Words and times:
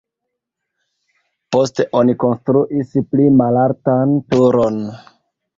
Poste 1.55 1.85
oni 2.01 2.17
konstruis 2.25 2.97
pli 3.13 3.29
malaltan 3.43 4.19
turon. 4.33 4.85